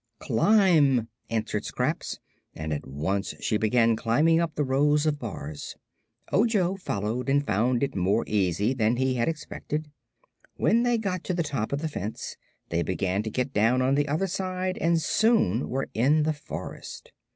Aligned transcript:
"Climb," 0.17 1.09
answered 1.29 1.63
Scraps, 1.63 2.17
and 2.55 2.73
at 2.73 2.87
once 2.87 3.35
she 3.39 3.57
began 3.57 3.95
climbing 3.95 4.39
up 4.39 4.55
the 4.55 4.63
rows 4.63 5.05
of 5.05 5.19
bars. 5.19 5.75
Ojo 6.31 6.75
followed 6.75 7.29
and 7.29 7.45
found 7.45 7.83
it 7.83 7.95
more 7.95 8.23
easy 8.25 8.73
than 8.73 8.95
he 8.95 9.13
had 9.13 9.29
expected. 9.29 9.91
When 10.55 10.81
they 10.81 10.97
got 10.97 11.23
to 11.25 11.35
the 11.35 11.43
top 11.43 11.71
of 11.71 11.81
the 11.81 11.87
fence 11.87 12.35
they 12.69 12.81
began 12.81 13.21
to 13.21 13.29
get 13.29 13.53
down 13.53 13.83
on 13.83 13.93
the 13.93 14.07
other 14.07 14.25
side 14.25 14.79
and 14.79 14.99
soon 14.99 15.69
were 15.69 15.87
in 15.93 16.23
the 16.23 16.33
forest. 16.33 17.11